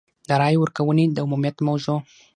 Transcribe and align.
د 0.27 0.29
رایې 0.41 0.57
ورکونې 0.61 1.05
د 1.11 1.17
عمومیت 1.25 1.57
موضوع. 1.67 1.97